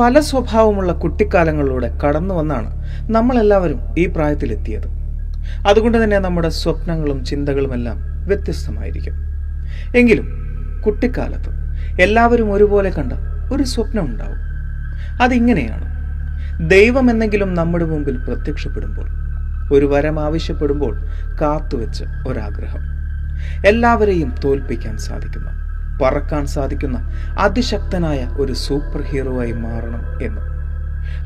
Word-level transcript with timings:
പല 0.00 0.20
സ്വഭാവമുള്ള 0.20 0.92
കുട്ടിക്കാലങ്ങളിലൂടെ 0.92 1.98
കടന്നു 1.98 2.34
വന്നാണ് 2.34 2.84
നമ്മളെല്ലാവരും 3.10 3.80
ഈ 3.98 4.06
പ്രായത്തിലെത്തിയത്. 4.06 4.86
അതുകൊണ്ട് 5.68 6.04
തന്നെ 6.04 6.18
നമ്മുടെ 6.18 6.48
സ്വപ്നങ്ങളും 6.48 7.24
ചിന്തകളുമെല്ലാം 7.24 7.96
വ്യത്യസ്തമായിരിക്കും. 8.26 9.14
എങ്കിലും 9.96 10.28
കുട്ടിക്കാലത്ത് 10.86 11.50
എല്ലാവരും 12.02 12.52
ഒരുപോലെ 12.52 12.90
കണ്ട 12.90 13.12
ഒരു 13.52 13.62
സ്വപ്നം 13.62 14.06
ഉണ്ടാവും. 14.06 14.38
അതിങ്ങനെയാണ്. 15.22 15.86
ദൈവം 16.70 17.10
എന്നെങ്കിലും 17.10 17.54
നമ്മുടെ 17.54 17.84
മുമ്പിൽ 17.84 18.16
പ്രത്യക്ഷപ്പെടുമ്പോൾ 18.16 19.08
ഒരു 19.74 19.86
വരം 19.86 20.20
ആവശ്യപ്പെടുമ്പോൾ 20.20 20.96
കാത്തുവെച്ച് 21.40 22.04
ഒരാഗ്രഹം. 22.28 22.82
എല്ലാവരെയും 23.66 24.34
തോൽപ്പിക്കാൻ 24.44 24.98
സാധിക്കുന്ന 24.98 25.69
പറക്കാൻ 26.00 26.46
സാധിക്കുന്ന 26.46 27.10
അതിശക്തനായ 27.38 28.36
ഒരു 28.38 28.52
സൂപ്പർ 28.52 29.02
ഹീറോയായി 29.02 29.52
മാറണം 29.52 30.22
എന്ന്. 30.22 30.40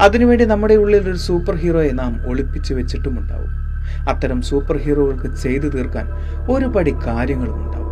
അതിനുവേണ്ടി 0.02 0.44
നമ്മുടെ 0.44 0.74
ഉള്ളിൽ 0.74 1.10
ഒരു 1.10 1.16
സൂപ്പർ 1.16 1.56
ഹീറോയെ 1.56 1.90
നാം 1.90 2.28
ഒളിപ്പിച്ചു 2.28 2.74
വെച്ചിട്ടുമുണ്ടാവും. 2.74 3.64
അത്തരം 4.08 4.42
സൂപ്പർ 4.42 4.76
ഹീറോകൾക്ക് 4.76 5.36
ചെയ്തു 5.36 5.68
തീർക്കാൻ 5.68 6.08
ഒരു 6.50 6.66
പടി 6.66 6.94
കാര്യങ്ങളും 7.06 7.54
ഉണ്ടാവും. 7.54 7.84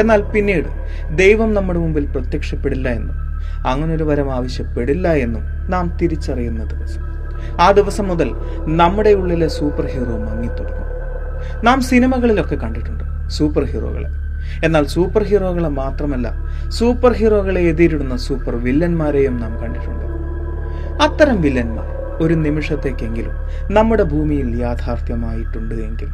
എന്നാൽ 0.00 0.22
പിന്നീട് 0.22 0.68
ദൈവം 1.16 1.54
നമ്മുടെ 1.54 1.78
മുമ്പിൽ 1.78 2.06
പ്രത്യക്ഷപ്പെടില്ല 2.06 2.88
എന്നും 2.88 3.16
അങ്ങനൊരു 3.68 4.04
വരം 4.04 4.34
ആവശ്യപ്പെടില്ല 4.34 5.08
എന്നും 5.08 5.70
നാം 5.70 5.96
തിരിച്ചറിയുന്ന 5.96 6.64
ദിവസം. 6.64 7.00
ആ 7.60 7.70
ദിവസം 7.70 8.08
മുതൽ 8.08 8.30
നമ്മുടെ 8.76 9.10
ഉള്ളിലെ 9.10 9.48
സൂപ്പർ 9.48 9.86
ഹീറോ 9.86 10.18
മങ്ങിത്തുടങ്ങും. 10.18 10.84
നാം 11.64 11.80
സിനിമകളിലൊക്കെ 11.80 12.54
കണ്ടിട്ടുണ്ട് 12.54 13.30
സൂപ്പർ 13.30 13.64
ഹീറോകളെ. 13.64 14.23
എന്നാൽ 14.64 14.84
സൂപ്പർ 14.84 15.22
ഹീറോകളെ 15.22 15.68
മാത്രമല്ല 15.68 16.28
സൂപ്പർ 16.68 17.12
ഹീറോകളെ 17.12 17.60
എതിരിടുന്ന 17.60 18.16
സൂപ്പർ 18.16 18.56
വില്ലന്മാരെയും 18.56 19.36
നാം 19.40 19.52
കണ്ടിട്ടുണ്ട്. 19.62 20.06
അത്തരം 21.02 21.42
വില്ലന്മാർ 21.42 21.88
ഒരു 22.22 22.34
നിമിഷത്തേക്കെങ്കിലും 22.34 23.34
നമ്മുടെ 23.74 24.02
ഭൂമിയിൽ 24.02 24.48
യാഥാർത്ഥ്യമായിട്ടുണ്ട് 24.60 25.74
എങ്കിൽ 25.74 26.10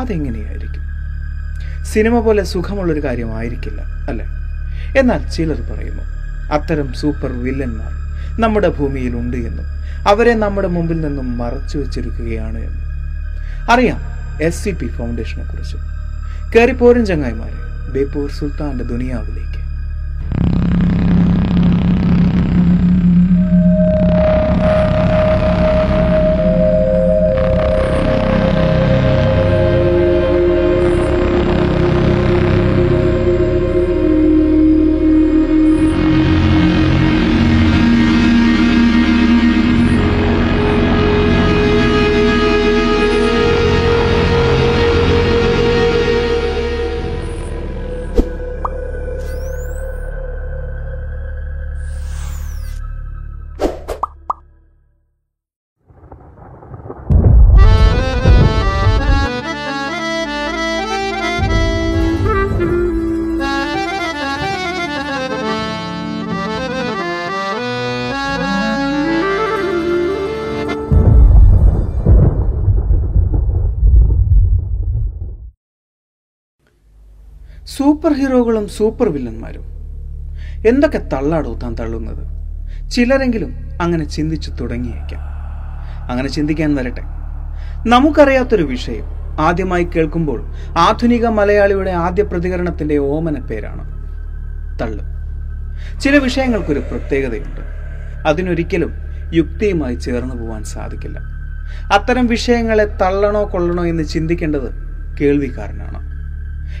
അതെങ്ങനെയായിരിക്കും? 0.00 0.84
സിനിമ 1.84 2.20
പോലെ 2.20 2.42
സുഖമുള്ളൊരു 2.44 3.04
കാര്യമായിരിക്കില്ല 3.04 3.80
അല്ലെ? 4.08 4.26
എന്നാൽ 4.98 5.22
ചിലർ 5.30 5.60
പറയുന്നു 5.70 6.04
അത്തരം 6.52 6.92
സൂപ്പർ 6.92 7.32
വില്ലന്മാർ 7.32 7.92
നമ്മുടെ 8.40 8.68
ഭൂമിയിൽ 8.68 9.16
ഉണ്ട് 9.16 9.36
എന്നും 9.36 9.66
അവരെ 10.08 10.34
നമ്മുടെ 10.34 10.68
മുമ്പിൽ 10.68 11.00
നിന്നും 11.00 11.38
മറച്ചു 11.38 11.78
വെച്ചിരിക്കുകയാണ് 11.78 12.58
എന്നും. 12.58 12.86
അറിയാം 13.72 14.00
എസ് 14.42 14.64
സി 14.64 14.70
പി 14.70 14.86
ഫൗണ്ടേഷനെ 14.86 15.44
കുറിച്ച്. 15.44 15.76
കയറിപ്പോരും 16.55 17.05
ചങ്ങായിമാരെ 17.05 17.59
ബേപ്പൂർ 17.91 18.29
സുൽത്താന്റെ 18.31 18.83
ദുനിയാവിലേക്ക് 18.83 19.50
സൂപ്പർ 78.02 78.18
ഹീറോകളും 78.18 78.68
സൂപ്പർ 78.68 79.08
വില്ലന്മാരും 79.08 79.62
എന്തൊക്കെ 80.68 80.98
തള്ളാടോ 80.98 81.54
താൻ 81.54 81.74
തള്ളുന്നത്? 81.74 82.22
ചിലരെങ്കിലും 82.90 83.52
അങ്ങനെ 83.82 84.04
ചിന്തിച്ചു 84.04 84.50
തുടങ്ങിയേക്കാം. 84.50 85.20
അങ്ങനെ 86.10 86.28
ചിന്തിക്കാൻ 86.28 86.74
വരട്ടെ. 86.74 87.00
നമുക്കറിയാത്തൊരു 87.86 88.62
വിഷയം 88.62 89.04
ആദ്യമായി 89.40 89.84
കേൾക്കുമ്പോൾ 89.84 90.44
ആധുനിക 90.78 91.26
മലയാളിയുടെ 91.26 91.90
ആദ്യ 91.90 92.22
പ്രതികരണത്തിന്റെ 92.22 92.98
ഓമന 92.98 93.40
പേരാണ് 93.40 93.84
തള്ളു. 94.78 95.04
ചില 96.00 96.18
വിഷയങ്ങൾക്കൊരു 96.18 96.78
പ്രത്യേകതയുണ്ട്. 96.78 97.60
അതിനൊരിക്കലും 98.28 98.92
യുക്തിയുമായി 99.34 99.94
ചേർന്നു 99.94 100.34
പോവാൻ 100.34 100.64
സാധിക്കില്ല. 100.64 101.18
അത്തരം 101.92 102.26
വിഷയങ്ങളെ 102.26 102.84
തള്ളണോ 102.84 103.50
കൊള്ളണോ 103.52 103.86
എന്ന് 103.86 104.02
ചിന്തിക്കേണ്ടത് 104.02 104.72
കേൾവിക്കാരനാണ്. 105.20 106.11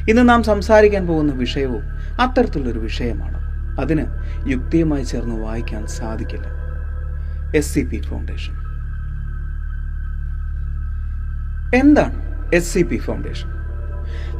ഇന്ന് 0.08 0.28
നാം 0.28 0.42
സംസാരിക്കാൻ 0.42 1.06
പോകുന്ന 1.06 1.32
വിഷയവും 1.32 1.82
അത്തരത്തിലുള്ളൊരു 2.20 2.78
വിഷയമാണ്. 2.78 3.42
അതിന് 3.80 4.06
യുക്തിയുമായി 4.50 5.04
ചേർന്ന് 5.04 5.44
വായിക്കാൻ 5.44 5.86
സാധിക്കില്ല. 5.86 6.44
എസ് 7.56 7.74
സി 7.74 7.80
പി 7.80 8.00
ഫൗണ്ടേഷൻ 8.00 8.54
എന്താണ് 11.74 12.14
എസ് 12.54 12.74
സി 12.74 12.82
പി 12.82 12.96
ഫൗണ്ടേഷൻ 12.96 13.48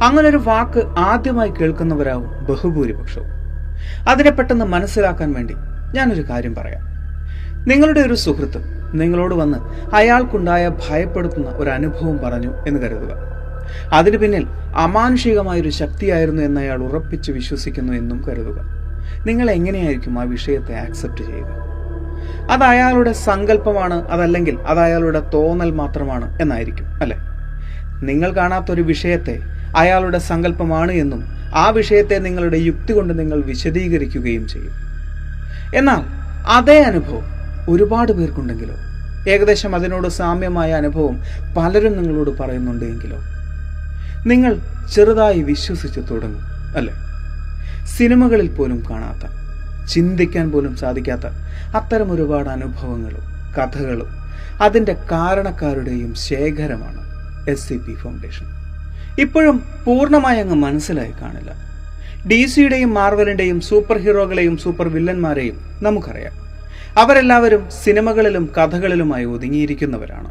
അങ്ങനൊരു 0.02 0.36
വാക്ക് 0.36 0.86
ആദ്യമായി 0.98 1.50
കേൾക്കുന്നവരാവും 1.50 2.44
ബഹുഭൂരിപക്ഷവും. 2.44 3.28
അതിനെ 4.08 4.30
പെട്ടെന്ന് 4.30 4.64
മനസ്സിലാക്കാൻ 4.64 5.32
വേണ്ടി 5.32 5.54
ഞാനൊരു 5.94 6.22
കാര്യം 6.22 6.54
പറയാം. 6.54 6.82
നിങ്ങളുടെ 7.68 8.00
ഒരു 8.00 8.14
സുഹൃത്ത് 8.14 8.60
നിങ്ങളോട് 8.94 9.34
വന്ന് 9.34 9.58
അയാൾക്കുണ്ടായ 9.94 10.68
ഭയപ്പെടുത്തുന്ന 10.68 11.50
ഒരു 11.50 11.70
അനുഭവം 11.70 12.18
പറഞ്ഞു 12.18 12.52
എന്ന് 12.68 12.80
കരുതുക. 12.80 13.31
അതിനു 13.92 14.16
പിന്നിൽ 14.16 14.46
അമാനുഷികമായൊരു 14.76 15.68
ശക്തിയായിരുന്നു 15.68 16.42
എന്ന് 16.42 16.60
അയാൾ 16.60 16.82
ഉറപ്പിച്ച് 16.82 17.32
വിശ്വസിക്കുന്നു 17.32 17.92
എന്നും 17.92 18.24
കരുതുക. 18.24 18.60
നിങ്ങൾ 19.26 19.50
എങ്ങനെയായിരിക്കും 19.50 20.18
ആ 20.18 20.22
വിഷയത്തെ 20.22 20.74
ആക്സെപ്റ്റ് 20.74 21.22
ചെയ്യുക? 21.22 21.62
അത് 22.50 22.62
അയാളുടെ 22.62 23.12
സങ്കല്പമാണ് 23.12 24.08
അതല്ലെങ്കിൽ 24.08 24.58
അത് 24.58 24.78
അയാളുടെ 24.78 25.20
തോന്നൽ 25.34 25.70
മാത്രമാണ് 25.70 26.42
എന്നായിരിക്കും 26.42 26.86
അല്ലെ? 26.86 27.16
നിങ്ങൾ 28.04 28.32
കാണാത്തൊരു 28.32 28.82
വിഷയത്തെ 28.82 29.38
അയാളുടെ 29.76 30.18
സങ്കല്പമാണ് 30.18 30.92
എന്നും 30.92 31.24
ആ 31.54 31.70
വിഷയത്തെ 31.70 32.18
നിങ്ങളുടെ 32.18 32.56
യുക്തി 32.56 32.92
കൊണ്ട് 32.92 33.18
നിങ്ങൾ 33.18 33.42
വിശദീകരിക്കുകയും 33.42 34.48
ചെയ്യും. 34.48 34.72
എന്നാൽ 35.74 36.00
അതേ 36.46 36.82
അനുഭവം 36.82 37.22
ഒരുപാട് 37.68 38.12
പേർക്കുണ്ടെങ്കിലോ? 38.12 38.74
ഏകദേശം 39.30 39.74
അതിനോട് 39.74 40.08
സാമ്യമായ 40.08 40.72
അനുഭവം 40.72 41.22
പലരും 41.56 42.02
നിങ്ങളോട് 42.02 42.38
പറയുന്നുണ്ട് 42.38 42.84
എങ്കിലോ 42.84 43.18
നിങ്ങൾ 44.26 44.58
ചെറുതായി 44.94 45.42
വിശ്വസിച്ച് 45.42 46.00
തുടങ്ങും 46.10 46.44
അല്ലേ? 46.76 46.94
സിനിമകളിൽ 47.86 48.54
പോലും 48.54 48.82
കാണാത്ത 48.90 49.24
ചിന്തിക്കാൻ 49.86 50.50
പോലും 50.50 50.76
സാധിക്കാത്ത 50.76 51.26
അത്തരം 51.76 52.12
ഒരുപാട് 52.12 52.48
അനുഭവങ്ങളും 52.48 53.24
കഥകളും 53.58 54.06
അതിന്റെ 54.62 54.96
കാരണക്കാരുടെയും 55.12 56.14
ശേഖരമാണ് 56.14 57.02
എസ് 57.50 57.68
സി 57.68 57.74
പി 57.74 57.94
ഫൗണ്ടേഷൻ 57.94 58.46
ഇപ്പോഴും 59.20 59.62
പൂർണമായി 59.84 60.40
അങ്ങ് 60.40 60.54
മനസ്സിലായി 60.54 61.12
കാണില്ല. 61.22 61.50
ഡി 62.28 62.46
സിയുടെയും 62.46 62.94
മാർവലിന്റെയും 62.94 63.60
സൂപ്പർ 63.60 63.98
ഹീറോകളെയും 63.98 64.56
സൂപ്പർ 64.56 64.88
വില്ലന്മാരെയും 64.88 65.56
നമുക്കറിയാം. 65.82 66.32
അവരെല്ലാവരും 66.98 67.70
സിനിമകളിലും 67.84 68.50
കഥകളിലുമായി 68.58 69.24
ഒതുങ്ങിയിരിക്കുന്നവരാണ്. 69.24 70.30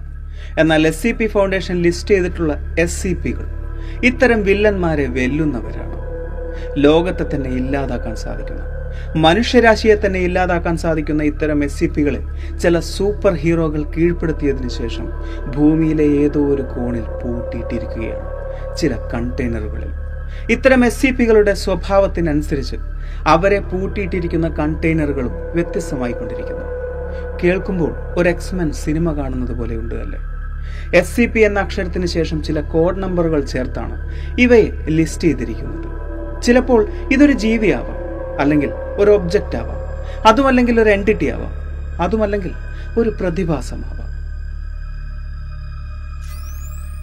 എന്നാൽ 0.59 0.87
S 0.87 1.01
C 1.01 1.11
P 1.11 1.27
foundation 1.27 1.75
list 1.75 2.15
ചെയ്തിട്ടുള്ള 2.15 2.75
എസ് 2.79 3.01
സി 3.01 3.13
പികൾ 3.23 3.60
ഇത്തരം 4.03 4.43
വില്ലന്മാരെ 4.43 5.05
വെല്ലുന്നവരാണ്. 5.07 5.97
ലോകത്തെ 6.77 7.25
തന്നെ 7.35 7.49
ഇല്ലാതാക്കാൻ 7.49 8.15
സാധിക്കുന്ന 8.15 8.61
മനുഷ്യരാശിയെ 9.15 9.95
തന്നെ 10.05 10.19
ഇല്ലാതാക്കാൻ 10.19 10.77
സാധിക്കുന്ന 10.77 11.23
ഇത്തരം 11.23 11.63
എസ് 11.63 11.79
സി 11.79 11.85
പികളെ 11.85 12.21
ചില 12.57 12.79
സൂപ്പർ 12.79 13.33
ഹീറോകൾ 13.33 13.83
കീഴ്പ്പെടുത്തിയതിനു 13.83 14.67
ശേഷം 14.67 15.11
ഭൂമിയിലെ 15.55 16.03
ഏതോ 16.03 16.41
ഒരു 16.47 16.61
കോണിൽ 16.61 17.01
പൂട്ടിയിട്ടിരിക്കുകയാണ് 17.01 18.27
ചില 18.75 18.95
കണ്ടെയ്നറുകളിൽ. 19.13 19.91
ഇത്തരം 20.51 20.85
എസ് 20.85 21.01
സി 21.01 21.11
പികളുടെ 21.11 21.53
സ്വഭാവത്തിനനുസരിച്ച് 21.53 22.75
അവരെ 23.27 23.59
പൂട്ടിയിട്ടിരിക്കുന്ന 23.59 24.49
കണ്ടെയ്നറുകളും 24.49 25.33
വ്യത്യസ്തമായിക്കൊണ്ടിരിക്കുന്നു. 25.53 26.67
കേൾക്കുമ്പോൾ 27.43 27.95
ഒരു 28.17 28.29
എക്സ്മെൻ 28.29 28.71
സിനിമ 28.71 29.13
കാണുന്നത് 29.17 29.57
പോലെ 29.57 29.75
ഉണ്ട് 29.75 29.95
അല്ലേ? 29.95 30.19
എസ് 30.93 31.15
സി 31.15 31.25
പി 31.25 31.39
എന്ന 31.39 31.59
അക്ഷരത്തിന് 31.59 32.05
ശേഷം 32.05 32.43
ചില 32.43 32.61
കോഡ് 32.61 33.03
നമ്പറുകൾ 33.03 33.41
ചേർത്താണ് 33.45 33.95
ഇവയെ 34.39 34.67
ലിസ്റ്റ് 34.97 35.27
ചെയ്തിരിക്കുന്നത്. 35.27 35.87
ചിലപ്പോൾ 36.41 36.89
ഇതൊരു 37.11 37.33
ജീവിയാവാം 37.33 37.97
അല്ലെങ്കിൽ 38.41 38.69
ഒരു 39.01 39.11
ഒബ്ജക്റ്റ് 39.11 39.55
ആവാം 39.55 39.79
അതുമല്ലെങ്കിൽ 40.27 40.79
ഒരു 40.79 40.89
എന്റിറ്റി 40.89 41.27
ആവാം 41.29 41.53
അതുമല്ലെങ്കിൽ 42.01 42.53
ഒരു 42.99 43.09
പ്രതിഭാസമാവാം. 43.09 44.09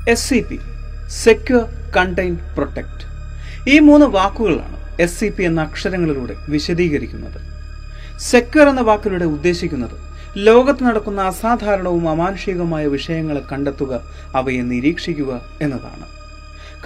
S 0.09 0.29
C 0.29 0.41
P 0.49 0.59
secure 1.25 1.65
contain 1.97 2.39
protect 2.57 3.05
ഈ 3.71 3.79
മൂന്ന് 3.79 4.07
വാക്കുകളാണ് 4.07 4.77
എസ് 5.01 5.21
സി 5.21 5.29
പി 5.29 5.43
എന്ന 5.43 5.61
അക്ഷരങ്ങളിലൂടെ 5.61 6.35
വിശദീകരിക്കുന്നത്. 6.49 7.41
സെക്യൂർ 8.19 8.69
എന്ന 8.69 8.81
വാക്കിലൂടെ 8.81 9.25
ഉദ്ദേശിക്കുന്നത് 9.25 9.97
ലോകത്ത് 10.47 10.85
നടക്കുന്ന 10.85 11.21
അസാധാരണവും 11.21 12.09
അമാനുഷികവുമായ 12.09 12.87
വിഷയങ്ങളെ 12.87 13.43
കണ്ടെത്തുക 13.53 14.03
അവയെ 14.35 14.63
നിരീക്ഷിക്കുക 14.63 15.41
എന്നതാണ്. 15.63 16.07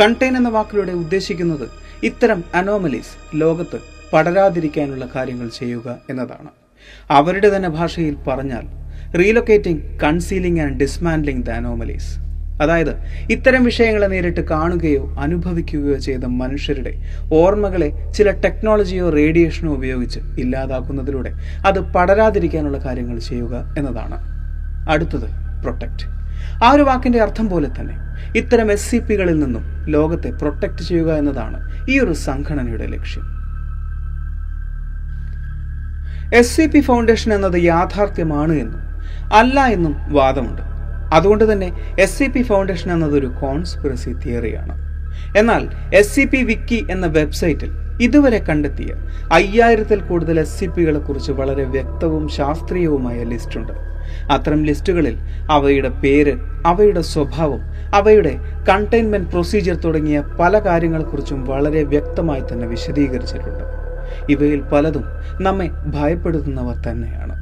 കണ്ടെയ്ൻ 0.01 0.37
എന്ന 0.37 0.49
വാക്കിലൂടെ 0.49 0.93
ഉദ്ദേശിക്കുന്നത് 0.93 1.69
ഇത്തരം 2.03 2.45
അനോമലീസ് 2.55 3.41
ലോകത്ത് 3.41 3.81
പടരാതിരിക്കാനുള്ള 4.13 5.09
കാര്യങ്ങൾ 5.17 5.49
ചെയ്യുക 5.49 5.99
എന്നതാണ്. 6.11 6.49
അവരുടെ 7.11 7.57
തന്നെ 7.57 7.69
ഭാഷയിൽ 7.69 8.15
പറഞ്ഞാൽ 8.15 8.65
relocating 9.19 10.01
concealing 10.01 10.61
and 10.61 10.81
dismantling 10.81 11.47
the 11.47 11.51
anomalies. 11.51 12.32
അതായത് 12.63 12.93
ഇത്തരം 13.35 13.63
വിഷയങ്ങളെ 13.65 14.09
നേരിട്ട് 14.13 14.43
കാണുകയോ 14.53 15.05
അനുഭവിക്കുകയോ 15.19 15.97
ചെയ്ത 16.07 16.25
മനുഷ്യരുടെ 16.41 16.93
ഓർമ്മകളെ 17.41 17.89
ചില 18.17 18.31
ടെക്നോളജിയോ 18.45 19.07
റേഡിയേഷനോ 19.19 19.73
ഉപയോഗിച്ച് 19.79 20.21
ഇല്ലാതാക്കുന്നതിലൂടെ 20.39 21.33
അത് 21.67 21.81
പടരാതിരിക്കാനുള്ള 21.95 22.79
കാര്യങ്ങൾ 22.87 23.19
ചെയ്യുക 23.31 23.55
എന്നതാണ്. 23.79 24.19
അടുത്തത് 24.89 25.29
പ്രൊട്ടക്റ്റ് 25.63 26.07
ആ 26.65 26.69
ഒരു 26.71 26.83
വാക്കിന്റെ 26.83 27.19
അർത്ഥം 27.23 27.47
പോലെ 27.51 27.69
തന്നെ 27.79 27.97
ഇത്തരം 28.39 28.69
എസ് 28.73 28.89
സി 28.91 28.99
പികളിൽ 29.09 29.37
നിന്നും 29.43 29.65
ലോകത്തെ 29.95 30.31
പ്രൊട്ടക്റ്റ് 30.41 30.83
ചെയ്യുക 30.89 31.11
എന്നതാണ് 31.21 31.59
ഈ 31.93 31.95
ഒരു 31.99 32.15
സംഘടനയുടെ 32.27 32.87
ലക്ഷ്യം. 32.95 33.25
എസ് 36.41 36.53
സി 36.57 36.65
പി 36.67 36.81
ഫൗണ്ടേഷൻ 36.81 37.31
എന്നത് 37.35 37.57
യാഥാർത്ഥ്യമാണ് 37.65 38.55
എന്നും 38.65 38.83
അല്ല 39.41 39.61
എന്നും 39.77 39.95
വാദമുണ്ട്. 40.13 40.63
അതുകൊണ്ട് 41.13 41.53
തന്നെ 41.53 41.73
എസ് 41.99 42.19
സി 42.19 42.27
പി 42.27 42.43
ഫൗണ്ടേഷൻ 42.43 42.93
എന്നതൊരു 42.93 43.27
കോൺസ്പിറസി 43.27 44.13
തിയറിയാണ് 44.13 44.75
എന്നാൽ 45.37 45.69
എസ് 45.95 46.15
സി 46.15 46.25
പി 46.25 46.43
വിക്കി 46.43 46.87
എന്ന 46.91 47.07
വെബ്സൈറ്റിൽ 47.07 47.71
ഇതുവരെ 48.01 48.39
കണ്ടെത്തിയ 48.39 48.93
അയ്യായിരത്തിൽ 49.33 50.01
കൂടുതൽ 50.01 50.41
എസ് 50.41 50.61
സി 50.61 50.67
പികളെ 50.67 50.99
കുറിച്ച് 50.99 51.33
വളരെ 51.33 51.65
വ്യക്തവും 51.65 52.29
ശാസ്ത്രീയവുമായ 52.29 53.25
ലിസ്റ്റുണ്ട് 53.25 53.73
അത്തരം 54.31 54.65
ലിസ്റ്റുകളിൽ 54.65 55.19
അവയുടെ 55.51 55.89
പേര് 55.89 56.35
അവയുടെ 56.67 57.01
സ്വഭാവം 57.01 57.61
അവയുടെ 57.95 58.33
കണ്ടെയ്ൻമെന്റ് 58.69 59.31
പ്രൊസീജിയർ 59.31 59.77
തുടങ്ങിയ 59.77 60.21
പല 60.41 60.59
കാര്യങ്ങളെക്കുറിച്ചും 60.59 61.45
വളരെ 61.45 61.83
വ്യക്തമായി 61.83 62.43
തന്നെ 62.53 62.67
വിശദീകരിച്ചിട്ടുണ്ട്. 62.67 63.65
ഇവയിൽ 64.29 64.61
പലതും 64.61 65.05
നമ്മെ 65.41 65.71
ഭയപ്പെടുത്തുന്നവർ 65.87 66.77
തന്നെയാണ്. 66.91 67.35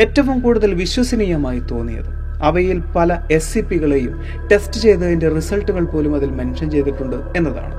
ഏറ്റവും 0.00 0.40
കൂടുതൽ 0.40 0.74
വിശ്വസനീയമായി 0.74 1.62
തോന്നിയത് 1.70 2.27
അവയിൽ 2.42 2.82
പല 2.96 3.18
എസ് 3.30 3.54
സി 3.54 3.60
പികളെയും 3.60 4.22
ടെസ്റ്റ് 4.52 4.80
ചെയ്തതിന്റെ 4.80 5.28
റിസൾട്ടുകൾ 5.28 5.84
പോലും 5.84 6.16
അതിൽ 6.16 6.30
മെൻഷൻ 6.30 6.70
ചെയ്തിട്ടുണ്ട് 6.70 7.16
എന്നതാണ്. 7.36 7.74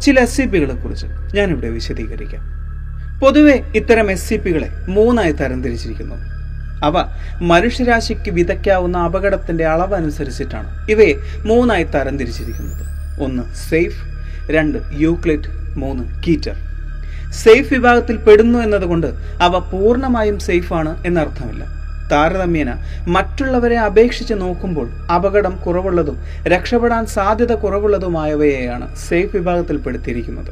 ചില 0.00 0.20
എസ് 0.20 0.36
സി 0.36 0.42
പികളെ 0.42 0.74
കുറിച്ച് 0.74 1.06
ഞാനിവിടെ 1.34 1.68
വിശദീകരിക്കാം. 1.68 2.62
പൊതുവെ 3.20 3.62
ഇത്തരം 3.74 4.10
എസ് 4.10 4.28
സി 4.28 4.36
പികളെ 4.36 4.68
മൂന്നായി 4.88 5.32
തരംതിരിച്ചിരിക്കുന്നു. 5.32 6.14
അവ 6.84 7.04
മനുഷ്യരാശിക്ക് 7.40 8.30
വിതയ്ക്കാവുന്ന 8.30 8.98
അപകടത്തിന്റെ 8.98 9.66
അളവനുസരിച്ചിട്ടാണ് 9.66 10.90
ഇവയെ 10.90 11.14
മൂന്നായി 11.46 11.82
തരംതിരിച്ചിരിക്കുന്നത്. 11.82 12.82
ഒന്ന് 13.22 13.42
സേഫ് 13.54 14.00
രണ്ട് 14.52 14.78
യൂക്ലിഡ് 14.92 15.48
മൂന്ന് 15.76 16.02
കീറ്റർ 16.28 16.56
സേഫ് 17.30 17.74
വിഭാഗത്തിൽ 17.74 18.16
പെടുന്നു 18.16 18.58
എന്നതുകൊണ്ട് 18.58 19.06
അവ 19.40 19.58
പൂർണമായും 19.58 20.38
സേഫാണ് 20.38 21.06
എന്നർത്ഥമില്ല. 21.06 21.81
താരതമ്യേന 22.10 22.76
മറ്റുള്ളവരെ 23.08 23.78
അപേക്ഷിച്ച് 23.78 24.34
നോക്കുമ്പോൾ 24.34 24.90
അപകടം 25.14 25.56
കുറവുള്ളതും 25.56 26.22
രക്ഷപ്പെടാൻ 26.42 27.06
സാധ്യത 27.06 27.52
കുറവുള്ളതുമായവയെയാണ് 27.52 28.96
സേഫ് 28.96 29.36
വിഭാഗത്തിൽപ്പെടുത്തിയിരിക്കുന്നത്. 29.36 30.50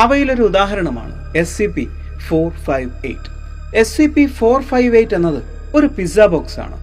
അവയിലൊരു 0.00 0.42
ഉദാഹരണമാണ് 0.42 1.36
S 1.36 1.58
C 1.58 1.66
P 1.66 1.88
four 2.28 2.50
five 2.50 2.90
eight 3.04 3.38
S 3.76 3.96
C 3.96 4.06
P 4.06 4.26
four 4.26 4.62
five 4.62 4.96
eight 4.96 5.14
എന്നത് 5.14 5.42
ഒരു 5.74 5.86
പിസ്സ 5.86 6.20
ബോക്സ് 6.20 6.60
ആണ്. 6.60 6.76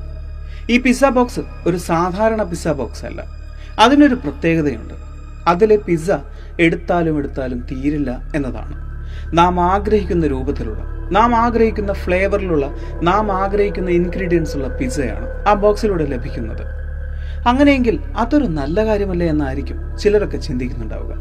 ഈ 0.72 0.78
പിസ്സ 0.78 1.06
ബോക്സ് 1.06 1.40
ഒരു 1.68 1.78
സാധാരണ 1.78 2.44
പിസ്സ 2.44 2.68
ബോക്സ് 2.68 3.06
അല്ല. 3.06 3.24
അതിനൊരു 3.80 4.16
പ്രത്യേകതയുണ്ട്. 4.16 4.94
അതിലെ 5.48 5.76
പിസ്സ 5.76 6.12
എടുത്താലും 6.60 7.18
എടുത്താലും 7.18 7.60
തീരില്ല 7.72 8.32
എന്നതാണ്. 8.36 8.86
നാം 9.34 9.60
ആഗ്രഹിക്കുന്ന 9.60 10.28
രൂപത്തിലുള്ള 10.28 10.95
നാം 11.12 11.36
ആഗ്രഹിക്കുന്ന 11.36 11.94
ഫ്ലേവറിലുള്ള 11.94 12.76
നാം 13.02 13.32
ആഗ്രഹിക്കുന്ന 13.32 13.90
ഇൻഗ്രീഡിയൻസ് 13.90 14.58
ഉള്ള 14.58 14.68
പിസ്സയാണ് 14.68 15.48
ആ 15.48 15.54
ബോക്സിലൂടെ 15.54 16.06
ലഭിക്കുന്നത്. 16.06 16.62
അങ്ങനെയെങ്കിൽ 17.48 18.00
അതൊരു 18.18 18.44
നല്ല 18.44 18.86
കാര്യമല്ലേ 18.86 19.28
എന്നായിരിക്കും 19.28 19.98
ചിലരൊക്കെ 19.98 20.38
ചിന്തിക്കുന്നുണ്ടാവുക. 20.38 21.16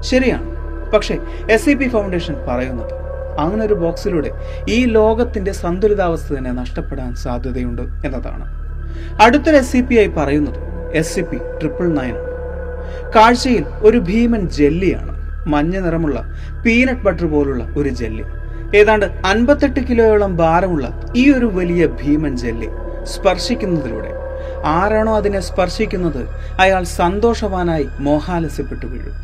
ശരിയാണ്. 0.00 0.60
പക്ഷേ 0.90 1.18
എസ് 1.50 1.64
സി 1.64 1.74
പി 1.74 1.88
ഫൗണ്ടേഷൻ 1.88 2.34
പറയുന്നത് 2.48 2.94
അങ്ങനെ 3.40 3.64
ഒരു 3.64 3.74
ബോക്സിലൂടെ 3.74 4.30
ഈ 4.68 4.84
ലോകത്തിന്റെ 4.84 5.52
സന്തുലിതാവസ്ഥ 5.52 6.34
തന്നെ 6.34 6.52
നഷ്ടപ്പെടാൻ 6.52 7.14
സാധ്യതയുണ്ട് 7.14 7.82
എന്നതാണ്. 7.82 8.44
അടുത്തൊരു 9.22 9.56
എസ് 9.56 9.72
സി 9.72 9.80
പി 9.80 9.94
ആയി 9.94 10.06
പറയുന്നത് 10.06 10.90
S 10.94 11.14
C 11.14 11.20
P 11.20 11.36
triple 11.36 11.86
nine 11.86 12.14
കാഴ്ചയിൽ 13.16 13.64
ഒരു 13.82 13.98
ഭീമൻ 13.98 14.48
ജെല്ലിയാണ്. 14.48 15.20
മഞ്ഞ 15.48 15.78
നിറമുള്ള 15.78 16.32
പീനട്ട് 16.66 17.02
ബട്ടർ 17.02 17.26
പോലുള്ള 17.26 17.64
ഒരു 17.76 17.88
ജെല്ലി. 17.88 18.24
ഏതാണ്ട് 18.76 19.06
അൻപത്തെട്ട് 19.06 19.80
കിലോയോളം 19.80 20.36
ഭാരമുള്ള 20.36 21.12
ഈ 21.16 21.30
ഒരു 21.30 21.46
വലിയ 21.46 21.86
ഭീമൻ 21.86 22.36
ജെല്ലി 22.36 22.68
സ്പർശിക്കുന്നതിലൂടെ 23.04 24.12
ആരാണോ 24.64 25.16
അതിനെ 25.16 25.40
സ്പർശിക്കുന്നത് 25.40 26.28
അയാൾ 26.60 26.84
സന്തോഷവാനായി 26.84 27.86
മോഹാലസ്യപ്പെട്ടു 27.98 28.86
വീഴും. 28.86 29.14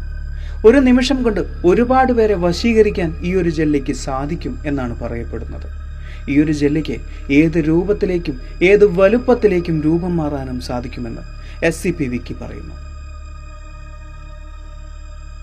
ഒരു 0.67 0.79
നിമിഷം 0.79 1.23
കൊണ്ട് 1.23 1.41
ഒരുപാട് 1.65 2.13
പേരെ 2.13 2.35
വശീകരിക്കാൻ 2.35 3.17
ഈ 3.21 3.35
ഒരു 3.35 3.49
ജെല്ലിക്ക് 3.49 3.93
സാധിക്കും 3.93 4.59
എന്നാണ് 4.67 5.01
പറയപ്പെടുന്നത്. 5.01 5.69
ഈ 6.31 6.43
ഒരു 6.43 6.53
ജെല്ലിക്ക് 6.53 6.97
ഏത് 7.33 7.59
രൂപത്തിലേക്കും 7.59 8.41
ഏത് 8.63 8.85
വലുപ്പത്തിലേക്കും 8.85 9.83
രൂപം 9.83 10.17
മാറാനും 10.17 10.61
സാധിക്കുമെന്ന് 10.61 11.23
എസ് 11.65 11.83
സി 11.83 11.91
പി 11.91 12.05
വിക്കി 12.05 12.35
പറയുന്നു. 12.35 12.75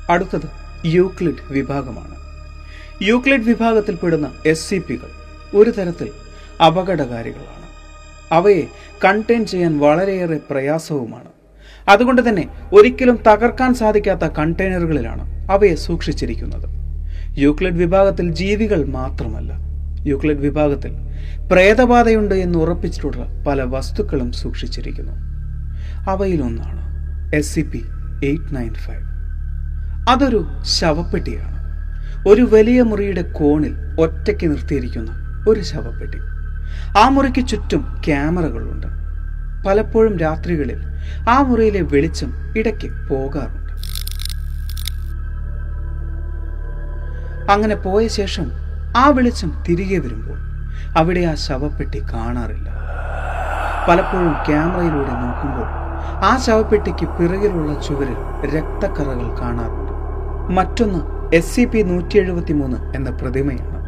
അടുത്തത് 0.10 0.50
യൂക്ലിഡ് 0.86 1.54
വിഭാഗമാണ്. 1.54 2.23
യൂക്ലിഡ് 3.04 3.44
വിഭാഗത്തിൽപ്പെടുന്ന 3.44 4.32
എസ് 4.46 4.70
സി 4.70 4.82
പികൾ 4.88 5.10
ഒരു 5.58 5.70
തരത്തിൽ 5.70 6.10
അപകടകാരികളാണ്. 6.66 7.68
അവയെ 8.32 8.62
കണ്ടെയ്ൻ 9.06 9.46
ചെയ്യാൻ 9.46 9.80
വളരെയേറെ 9.80 10.40
പ്രയാസവുമാണ്. 10.50 11.30
അതുകൊണ്ട് 11.90 12.30
തന്നെ 12.30 12.50
ഒരിക്കലും 12.74 13.20
തകർക്കാൻ 13.28 13.74
സാധിക്കാത്ത 13.74 14.34
കണ്ടെയ്നറുകളിലാണ് 14.40 15.52
അവയെ 15.52 15.76
സൂക്ഷിച്ചിരിക്കുന്നത്. 15.76 16.66
യൂക്ലിഡ് 17.38 17.78
വിഭാഗത്തിൽ 17.78 18.32
ജീവികൾ 18.32 18.86
മാത്രമല്ല. 18.86 19.52
യൂക്ലിഡ് 20.08 20.40
വിഭാഗത്തിൽ 20.40 20.92
പ്രേതബാധയുണ്ട് 21.52 22.36
എന്ന് 22.36 22.60
ഉറപ്പിച്ചിട്ടുള്ള 22.60 23.44
പല 23.48 23.62
വസ്തുക്കളും 23.64 24.32
സൂക്ഷിച്ചിരിക്കുന്നു. 24.32 25.14
അവയിലൊന്നാണ് 26.10 26.84
S 27.36 27.56
C 27.56 27.62
P 27.62 27.84
eight 28.26 28.56
nine 28.56 28.74
five. 28.74 29.04
അതൊരു 30.10 30.46
ശവപ്പെട്ടിയാണ്. 30.64 31.53
ഒരു 32.28 32.42
വലിയ 32.42 32.82
മുറിയുടെ 32.82 33.22
കോണിൽ 33.22 33.74
ഒറ്റയ്ക്ക് 34.00 34.52
നിർത്തിയിരിക്കുന്ന 34.52 35.12
ഒരു 35.48 35.60
ശവപ്പെട്ടി. 35.60 36.18
ആ 36.98 37.10
മുറിക്ക് 37.10 37.48
ചുറ്റും 37.48 38.02
ക്യാമറകളുണ്ട്. 38.06 38.88
പലപ്പോഴും 39.68 40.18
രാത്രികളിൽ 40.18 40.80
ആ 41.30 41.42
മുറിയിലെ 41.42 41.82
വെളിച്ചം 41.82 42.34
ഇടയ്ക്ക് 42.58 43.08
പോകാറുണ്ട്. 43.08 43.74
അങ്ങനെ 47.52 47.76
പോയ 47.76 48.08
ശേഷം 48.08 48.52
ആ 48.98 49.10
വെളിച്ചം 49.10 49.64
തിരികെ 49.70 49.98
വരുമ്പോൾ 49.98 50.38
അവിടെ 50.98 51.20
ആ 51.20 51.34
ശവപ്പെട്ടി 51.34 52.02
കാണാറില്ല. 52.14 52.70
പലപ്പോഴും 53.90 54.34
ക്യാമറയിലൂടെ 54.48 55.14
നോക്കുമ്പോൾ 55.24 55.68
ആ 56.26 56.38
ശവപ്പെട്ടിക്ക് 56.38 57.06
പിറകിലുള്ള 57.06 57.82
ചുവരിൽ 57.82 58.16
രക്തക്കറകൾ 58.46 59.42
കാണാറുണ്ട്. 59.42 59.92
മറ്റൊന്ന് 60.54 61.13
എസ് 61.34 61.56
സി 61.56 61.66
പി 61.66 61.82
നൂറ്റി 61.82 62.18
എഴുപത്തി 62.18 62.54
മൂന്ന് 62.54 62.96
എന്ന 62.96 63.10
പ്രതിമയാണ്. 63.10 63.80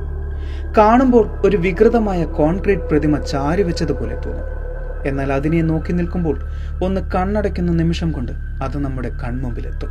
കാണുമ്പോൾ 0.77 1.41
ഒരു 1.45 1.57
വികൃതമായ 1.57 2.25
കോൺക്രീറ്റ് 2.25 2.81
പ്രതിമ 2.81 3.17
ചാരി 3.17 3.63
വെച്ചതുപോലെ 3.63 4.15
തോന്നും. 4.15 4.47
എന്നാൽ 5.07 5.33
അതിനെ 5.33 5.61
നോക്കി 5.61 5.93
നിൽക്കുമ്പോൾ 5.93 6.39
ഒന്ന് 6.83 7.01
കണ്ണടയ്ക്കുന്ന 7.15 7.71
നിമിഷം 7.71 8.11
കൊണ്ട് 8.11 8.31
അത് 8.63 8.77
നമ്മുടെ 8.77 9.09
കൺമുമ്പിലെത്തും. 9.09 9.89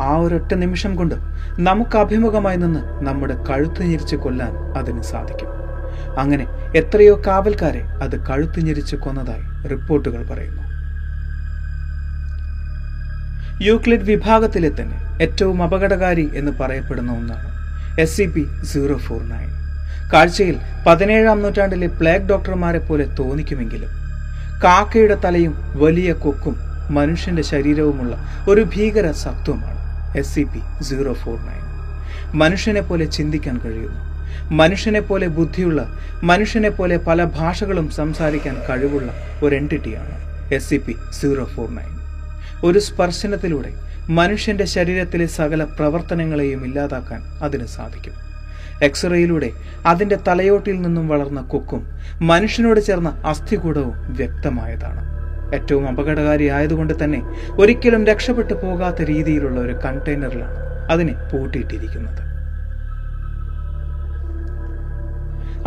ആ 0.00 0.16
ഒരൊറ്റ 0.16 0.54
നിമിഷം 0.54 0.96
കൊണ്ട് 0.96 1.14
നമുക്ക് 1.58 1.96
അഭിമുഖമായി 1.98 2.56
നിന്ന് 2.56 3.04
നമ്മുടെ 3.04 3.36
കഴുത്ത് 3.50 3.82
ഞെരിച്ച് 3.82 4.16
കൊല്ലാൻ 4.16 4.54
അതിന് 4.78 5.02
സാധിക്കും. 5.02 5.50
അങ്ങനെ 6.18 6.46
എത്രയോ 6.78 7.22
കാവൽക്കാരെ 7.26 7.80
അത് 7.80 8.26
കഴുത്ത് 8.26 8.60
ഞെരിച്ച് 8.60 8.96
കൊന്നതായി 8.96 9.68
റിപ്പോർട്ടുകൾ 9.68 10.26
പറയുന്നു. 10.32 10.65
യൂക്ലിഡ് 13.64 14.02
വിഭാഗത്തിലെ 14.02 14.68
തന്നെ 14.68 15.24
ഏറ്റവും 15.24 15.62
അപകടകാരി 15.62 16.30
എന്ന് 16.34 16.52
പറയപ്പെടുന്ന 16.60 17.12
ഒന്നാണ് 17.12 17.48
S 18.00 18.16
C 18.16 18.26
P 18.26 18.44
zero 18.64 18.96
four 18.96 19.22
nine 19.22 19.50
കാഴ്ചയിൽ 20.12 20.56
പതിനേഴാം 20.86 21.42
നൂറ്റാണ്ടിലെ 21.42 21.86
പ്ലേഗ് 21.86 22.28
ഡോക്ടർമാരെ 22.28 22.78
പോലെ 22.78 23.04
തോന്നിക്കുമെങ്കിലും 23.04 23.88
കാക്കയുടെ 24.62 25.14
തലയും 25.14 25.54
വലിയ 25.74 26.12
കൊക്കും 26.12 26.56
മനുഷ്യന്റെ 26.90 27.42
ശരീരവുമുള്ള 27.42 28.18
ഒരു 28.48 28.60
ഭീകര 28.60 29.10
സത്വമാണ് 29.10 29.80
S 30.18 30.34
C 30.34 30.40
P 30.40 30.84
zero 30.84 31.12
four 31.12 31.38
nine 31.38 31.64
മനുഷ്യനെ 32.34 32.80
പോലെ 32.80 33.04
ചിന്തിക്കാൻ 33.04 33.60
കഴിയുന്നു. 33.64 34.00
മനുഷ്യനെ 34.50 35.00
പോലെ 35.00 35.26
ബുദ്ധിയുള്ള 35.26 35.88
മനുഷ്യനെ 36.22 36.70
പോലെ 36.70 36.96
പല 36.96 37.24
ഭാഷകളും 37.24 37.90
സംസാരിക്കാൻ 37.90 38.56
കഴിവുള്ള 38.70 39.12
ഒരു 39.42 39.56
എന്റിറ്റിയാണ് 39.56 40.14
S 40.54 40.70
C 40.70 40.76
P 40.76 40.94
zero 41.10 41.44
four 41.44 41.68
nine 41.70 41.95
ഒരു 42.64 42.78
സ്പർശനത്തിലൂടെ 42.78 43.72
മനുഷ്യന്റെ 44.10 44.64
ശരീരത്തിലെ 44.64 45.26
സകല 45.26 45.64
പ്രവർത്തനങ്ങളെയും 45.64 46.64
ഇല്ലാതാക്കാൻ 46.64 47.22
അതിന് 47.42 47.66
സാധിക്കും. 47.66 48.12
എക്സ്റേയിലൂടെ 48.82 49.50
അതിന്റെ 49.86 50.18
തലയോട്ടിൽ 50.28 50.82
നിന്നും 50.82 51.08
വളർന്ന 51.08 51.40
കൊക്കും 51.40 51.86
മനുഷ്യനോട് 52.22 52.80
ചേർന്ന 52.80 53.22
അസ്ഥികൂടവും 53.26 53.94
വ്യക്തമായതാണ്. 54.08 55.06
ഏറ്റവും 55.54 55.88
അപകടകാരി 55.88 56.46
ആയതുകൊണ്ട് 56.46 57.04
തന്നെ 57.04 57.22
ഒരിക്കലും 57.50 58.06
രക്ഷപ്പെട്ടു 58.06 58.54
പോകാത്ത 58.54 59.02
രീതിയിലുള്ള 59.02 59.60
ഒരു 59.60 59.72
കണ്ടെയ്നറിലാണ് 59.72 60.56
അതിനെ 60.90 61.12
പൂട്ടിയിട്ടിരിക്കുന്നത്. 61.12 62.26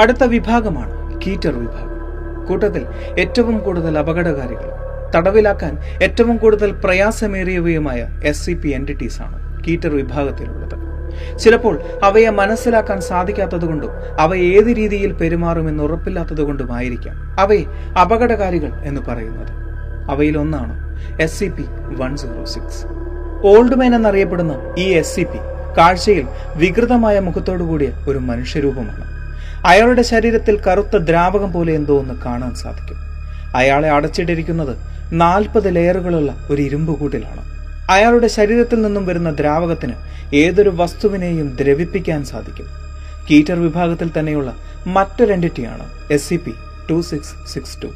അടുത്ത 0.02 0.24
വിഭാഗമാണ് 0.24 1.22
കീറ്റർ 1.22 1.60
വിഭാഗം. 1.60 2.00
കൂട്ടത്തിൽ 2.48 2.86
ഏറ്റവും 3.20 3.60
കൂടുതൽ 3.60 3.98
അപകടകാരികളും 3.98 4.89
തടവിലാക്കാൻ 5.16 5.78
ഏറ്റവും 6.04 6.38
കൂടുതൽ 6.38 6.72
പ്രയാസമേറിയവയുമായ 6.72 8.08
എസ് 8.24 8.46
സി 8.46 8.54
പി 8.54 8.70
എന്റിറ്റീസ് 8.70 9.22
ആണ് 9.22 9.38
കീറ്റർ 9.68 9.92
വിഭാഗത്തിലുള്ളത്. 9.96 10.76
ചിലപ്പോൾ 11.40 11.76
അവയെ 12.04 12.30
മനസ്സിലാക്കാൻ 12.30 13.02
സാധിക്കാത്തതുകൊണ്ടും 13.02 13.92
അവ 14.20 14.36
ഏത് 14.36 14.70
രീതിയിൽ 14.80 15.14
പെരുമാറുമെന്ന് 15.14 15.84
ഉറപ്പില്ലാത്തതുകൊണ്ടുമായിരിക്കാം 15.84 17.16
അവയെ 17.40 17.64
അപകടകാരികൾ 18.02 18.72
എന്ന് 18.84 19.02
പറയുന്നത്. 19.02 19.52
അവയിൽ 20.12 20.38
ഒന്നാണ് 20.38 20.76
S 21.22 21.40
C 21.40 21.46
P 21.46 21.66
one 22.02 22.18
zero 22.18 22.46
six 22.46 22.86
old 23.48 23.76
man 23.76 23.96
എന്നറിയപ്പെടുന്ന 23.96 24.54
ഈ 24.78 24.86
എസ് 25.02 25.16
സി 25.16 25.24
പി 25.24 25.40
കാഴ്ചയിൽ 25.78 26.26
വികൃതമായ 26.56 27.20
മുഖത്തോടു 27.20 27.64
കൂടിയ 27.64 27.90
ഒരു 28.08 28.18
മനുഷ്യരൂപമാണ്. 28.18 29.06
അയാളുടെ 29.66 30.02
ശരീരത്തിൽ 30.02 30.56
കറുത്ത 30.68 30.98
ദ്രാവകം 30.98 31.54
പോലെ 31.54 31.74
എന്തോ 31.74 32.00
ഒന്ന് 32.00 32.14
കാണാൻ 32.26 32.54
സാധിക്കും. 32.56 32.98
അയാളെ 33.56 33.90
അടച്ചിട്ടിരിക്കുന്നത് 33.90 34.74
നാൽപ്പത് 35.14 35.76
ലെയറുകളുള്ള 35.76 36.48
ഒരു 36.52 36.62
ഇരുമ്പ് 36.62 37.00
കൂട്ടിലാണ്. 37.00 37.44
അയാളുടെ 37.92 38.28
ശരീരത്തിൽ 38.28 38.82
നിന്നും 38.82 39.06
വരുന്ന 39.06 39.30
ദ്രാവകത്തിന് 39.30 39.94
ഏതൊരു 40.36 40.70
വസ്തുവിനെയും 40.70 41.58
ദ്രവിപ്പിക്കാൻ 41.62 42.26
സാധിക്കും. 42.26 42.66
കീറ്റർ 43.32 43.60
വിഭാഗത്തിൽ 43.60 44.12
തന്നെയുള്ള 44.20 44.56
മറ്റൊരു 44.88 45.34
എന്റിറ്റിയാണ് 45.34 45.90
S 46.12 46.30
C 46.30 46.36
P 46.36 46.52
two 46.90 47.02
six 47.02 47.54
six 47.54 47.84
two 47.84 47.88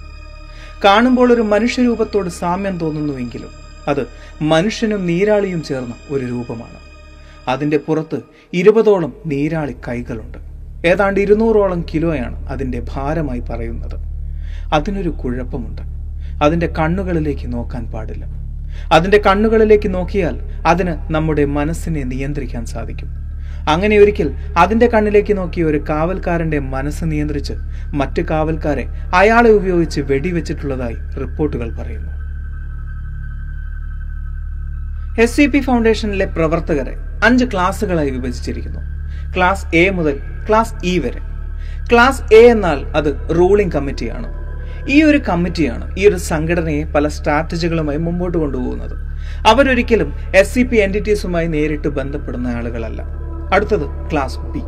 കാണുമ്പോൾ 0.85 1.33
ഒരു 1.33 1.41
മനുഷ്യരൂപത്തോട് 1.41 2.29
സാമ്യം 2.29 2.77
തോന്നുന്നുവെങ്കിലും 2.77 3.49
അത് 3.87 4.07
മനുഷ്യനും 4.41 5.05
നീരാളിയും 5.05 5.63
ചേർന്ന 5.63 5.93
ഒരു 6.09 6.25
രൂപമാണ്. 6.25 6.77
അതിന്റെ 7.47 7.77
പുറത്ത് 7.77 8.19
ഇരുപതോളം 8.53 9.13
നീരാളി 9.25 9.75
കൈകളുണ്ട്. 9.87 10.37
ഏതാണ്ട് 10.87 11.19
ഇരുന്നൂറോളം 11.19 11.85
കിലോയാണ് 11.93 12.49
അതിന്റെ 12.49 12.85
ഭാരമായി 12.93 13.39
പറയുന്നത്. 13.39 13.95
അതിനൊരു 14.73 15.09
കുഴപ്പമുണ്ട്. 15.09 15.92
അതിന്റെ 16.41 16.67
കണ്ണുകളിലേക്ക് 16.79 17.53
നോക്കാൻ 17.53 17.85
പാടില്ല. 17.85 18.25
അതിന്റെ 18.91 19.21
കണ്ണുകളിലേക്ക് 19.25 19.93
നോക്കിയാൽ 19.93 20.39
അതിന് 20.65 21.13
നമ്മുടെ 21.13 21.45
മനസ്സിനെ 21.45 22.03
നിയന്ത്രിക്കാൻ 22.03 22.65
സാധിക്കും. 22.65 23.23
അങ്ങനെ 23.69 23.97
ഒരിക്കൽ 23.97 24.33
അതിന്റെ 24.57 24.87
കണ്ണിലേക്ക് 24.87 25.37
നോക്കിയ 25.37 25.63
ഒരു 25.63 25.83
കാവൽക്കാരന്റെ 25.89 26.59
മനസ്സ് 26.59 27.05
നിയന്ത്രിച്ച് 27.05 27.53
മറ്റു 27.93 28.21
കാവൽക്കാരെ 28.21 28.87
അയാളെ 29.13 29.49
ഉപയോഗിച്ച് 29.49 30.01
വെടിവെച്ചിട്ടുള്ളതായി 30.01 30.95
റിപ്പോർട്ടുകൾ 30.95 31.75
പറയുന്നു. 31.75 32.13
എസ് 35.21 35.37
സി 35.37 35.47
പി 35.47 35.59
ഫൗണ്ടേഷനിലെ 35.59 36.25
പ്രവർത്തകരെ 36.25 36.95
അഞ്ച് 37.23 37.45
ക്ലാസ്സുകളായി 37.45 38.09
വിഭജിച്ചിരിക്കുന്നു. 38.09 38.79
ക്ലാസ് 39.35 39.75
എ 39.75 39.89
മുതൽ 39.89 40.19
ക്ലാസ് 40.49 40.73
ഇ 40.85 40.99
വരെ. 40.99 41.19
ക്ലാസ് 41.91 42.33
എ 42.33 42.47
എന്നാൽ 42.47 42.85
അത് 42.97 43.29
റൂളിംഗ് 43.35 43.73
കമ്മിറ്റിയാണ്. 43.73 44.42
ഈ 44.89 45.03
ഒരു 45.03 45.17
കമ്മിറ്റിയാണ് 45.17 45.97
ഈ 45.99 46.07
ഒരു 46.07 46.15
സംഘടനയെ 46.15 46.83
പല 46.83 47.07
സ്ട്രാറ്റജികളുമായി 47.07 47.97
മുമ്പോട്ട് 47.97 48.37
കൊണ്ടുപോകുന്നത്. 48.37 48.95
അവരൊരിക്കലും 49.47 50.13
എസ് 50.35 50.53
സി 50.53 50.63
പി 50.63 50.75
എന്റിറ്റീസുമായി 50.75 51.47
നേരിട്ട് 51.47 51.87
ബന്ധപ്പെടുന്ന 51.87 52.47
ആളുകളല്ല. 52.47 53.01
അടുത്തത് 53.53 54.11
ക്ലാസ് 54.11 54.39
ബി 54.39 54.59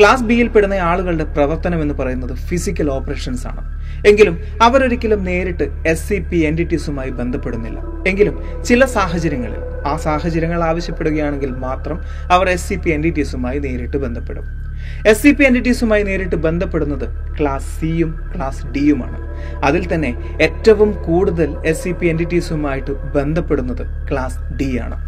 ക്ലാസ് 0.00 0.22
ബിയിൽ 0.22 0.48
പെടുന്ന 0.48 0.74
ആളുകളുടെ 0.74 1.24
പ്രവർത്തനം 1.24 1.82
എന്ന് 1.82 1.94
പറയുന്നത് 1.94 2.34
ഫിസിക്കൽ 2.34 2.90
ഓപ്പറേഷൻസ് 2.90 3.46
ആണ്. 3.46 3.82
എങ്കിലും 4.08 4.38
അവരൊരിക്കലും 4.62 5.24
നേരിട്ട് 5.24 5.88
എസ് 5.88 6.08
സി 6.08 6.18
പി 6.18 6.36
എന്റിറ്റീസുമായി 6.36 7.10
ബന്ധപ്പെടുന്നില്ല. 7.10 8.08
എങ്കിലും 8.08 8.62
ചില 8.64 8.84
സാഹചര്യങ്ങളിൽ 8.84 9.86
ആ 9.86 9.96
സാഹചര്യങ്ങൾ 9.96 10.62
ആവശ്യപ്പെടുകയാണെങ്കിൽ 10.64 11.50
മാത്രം 11.50 12.00
അവർ 12.30 12.48
എസ് 12.48 12.68
സി 12.68 12.74
പി 12.74 12.90
എന്റിറ്റീസുമായി 12.90 13.58
നേരിട്ട് 13.58 13.96
ബന്ധപ്പെടും. 13.96 14.61
എസ് 15.10 15.22
സി 15.22 15.30
പി 15.30 15.44
എന്റിറ്റീസുമായി 15.44 16.02
നേരിട്ട് 16.02 16.36
ബന്ധപ്പെടുന്നത് 16.36 17.06
ക്ലാസ് 17.38 17.80
സിയും 17.80 18.10
ക്ലാസ് 18.34 18.66
ഡിയുമാണ് 18.66 19.18
അതിൽ 19.64 19.94
തന്നെ 19.94 20.10
ഏറ്റവും 20.40 20.92
കൂടുതൽ 21.02 21.56
എസ് 21.64 21.82
സി 21.84 21.92
പി 21.92 22.06
എന്റിറ്റീസുമായിട്ട് 22.06 22.92
ബന്ധപ്പെടുന്നത് 23.16 23.84
ക്ലാസ് 24.10 24.38
ഡി 24.60 24.78
ആണ്. 24.78 24.98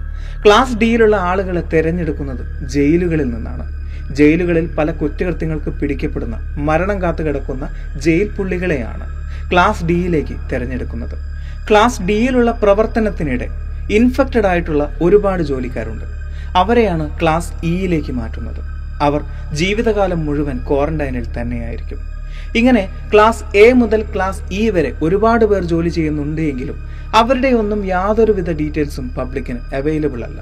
ക്ലാസ് 0.45 0.77
ഡിയിലുള്ള 0.77 1.17
ആളുകളെ 1.17 1.63
തിരഞ്ഞെടുക്കുന്നത് 1.73 2.69
ജയിലുകളിൽ 2.69 3.29
നിന്നാണ്. 3.35 3.65
ജയിലുകളിൽ 4.13 4.75
പല 4.79 4.91
കുറ്റകൃത്യങ്ങൾക്ക് 4.91 5.71
പിടിക്കപ്പെടുന്ന 5.81 6.37
മരണം 6.69 7.03
കാത്തു 7.03 7.23
കിടക്കുന്ന 7.23 7.65
ജയിൽ 7.97 8.29
പുള്ളികളെയാണ് 8.37 9.07
ക്ലാസ് 9.51 9.85
ഡിയിലേക്ക് 9.85 10.35
തിരഞ്ഞെടുക്കുന്നത്. 10.51 11.17
ക്ലാസ് 11.69 12.03
ഡിയിലുള്ള 12.03 12.51
പ്രവർത്തനത്തിനിടെ 12.51 13.49
ഇൻഫെക്റ്റഡ് 13.91 14.47
ആയിട്ടുള്ള 14.47 14.97
ഒരുപാട് 15.01 15.43
ജോലിക്കാരുണ്ട്. 15.43 16.05
അവരെയാണ് 16.57 17.19
ക്ലാസ് 17.21 17.53
ഇയിലേക്ക് 17.65 18.13
മാറ്റുന്നത്. 18.13 18.74
അവർ 19.07 19.23
ജീവിതകാലം 19.53 20.27
മുഴുവൻ 20.27 20.59
ക്വാറന്റൈനിൽ 20.69 21.27
തന്നെയായിരിക്കും. 21.37 22.01
ഇങ്ങനെ 22.57 22.83
ക്ലാസ് 23.13 23.45
എ 23.57 23.73
മുതൽ 23.73 24.03
ക്ലാസ് 24.15 24.43
ഇ 24.53 24.69
വരെ 24.71 24.91
ഒരുപാട് 25.03 25.45
പേർ 25.45 25.63
ജോലി 25.65 25.89
ചെയ്യുന്നുണ്ട് 25.89 26.41
എങ്കിലും 26.41 26.77
അവരുടെ 27.15 27.49
ഒന്നും 27.49 27.87
യാതൊരുവിധ 27.87 28.51
ഡീറ്റെയിൽസും 28.51 29.09
പബ്ലിക്കിന് 29.19 29.61
അവൈലബിൾ 29.75 30.25
അല്ല. 30.25 30.41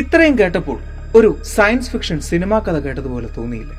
ഇത്രയും 0.00 0.38
കേട്ടപ്പോൾ 0.38 0.78
ഒരു 1.18 1.30
സയൻസ് 1.56 1.90
ഫിക്ഷൻ 1.90 2.20
സിനിമാ 2.20 2.58
കഥ 2.58 2.78
കേട്ടതുപോലെ 2.78 3.28
തോന്നിയില്ലേ? 3.36 3.76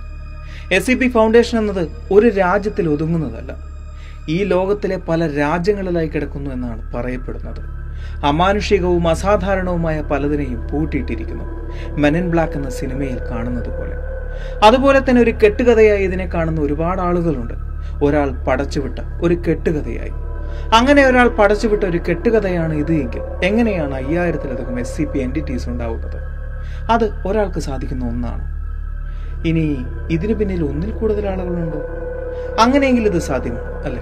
എസ് 0.76 0.88
സി 0.88 0.94
പി 0.94 1.08
ഫൗണ്ടേഷൻ 1.10 1.58
എന്നത് 1.58 1.84
ഒരു 2.12 2.28
രാജ്യത്തിൽ 2.36 2.90
ഒതുങ്ങുന്നതല്ല. 2.90 3.52
ഈ 4.30 4.44
ലോകത്തിലെ 4.44 4.98
പല 5.10 5.28
രാജ്യങ്ങളിലായി 5.36 6.08
കിടക്കുന്നു 6.08 6.50
എന്നാണ് 6.52 6.82
പറയപ്പെടുന്നത്. 6.94 7.81
അമാനുഷികവും 8.26 9.08
അസാധാരണവുമായ 9.08 10.02
പലതിനെയും 10.02 10.68
പൂട്ടിയിട്ടിരിക്കുന്നു. 10.72 11.46
മെൻ 12.02 12.18
ഇൻ 12.18 12.32
ബ്ലാക്ക് 12.32 12.54
എന്ന 12.54 12.70
സിനിമയിൽ 12.70 13.20
കാണുന്നത് 13.32 13.70
പോലെ 13.80 13.96
അതുപോലെ 14.66 15.00
തന്നെ 15.00 15.22
ഒരു 15.22 15.32
കെട്ടുകഥയായി 15.32 16.04
ഇതിനെ 16.04 16.26
കാണുന്ന 16.26 16.62
ഒരുപാട് 16.62 17.02
ആളുകളുണ്ട്. 17.02 17.54
ഒരാൾ 18.04 18.44
പടച്ചുവിട്ട 18.44 19.00
ഒരു 19.22 19.34
കെട്ടുകഥയായി. 19.34 20.14
അങ്ങനെ 20.76 21.06
ഒരാൾ 21.06 21.28
പടച്ചുവിട്ട 21.30 21.84
ഒരു 21.84 21.98
കെട്ടുകഥയാണ് 21.98 22.74
ഇത് 22.74 22.92
എങ്കിൽ 22.92 23.22
എങ്ങനെയാണ് 23.46 23.94
അയ്യായിരത്തിലധികം 23.94 24.80
എസ് 24.80 24.98
സി 24.98 25.04
പി 25.04 25.20
എന്റിറ്റീസ് 25.20 25.70
ഉണ്ടാവുന്നത്? 25.70 26.18
അത് 26.92 27.28
ഒരാൾക്ക് 27.28 27.60
സാധിക്കുന്ന 27.60 28.06
ഒന്നാണ്. 28.06 28.44
ഇനി 29.48 29.78
ഇതിനു 30.12 30.34
പിന്നിൽ 30.34 30.64
ഒന്നിൽ 30.64 30.92
കൂടുതൽ 30.92 31.28
ആളുകളുണ്ടോ? 31.28 31.82
അങ്ങനെയെങ്കിൽ 32.60 33.06
ഇത് 33.06 33.20
സാധ്യമാണ് 33.20 33.86
അല്ലേ? 33.86 34.02